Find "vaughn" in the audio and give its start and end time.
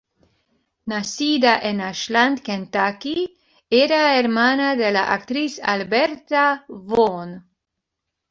6.69-7.31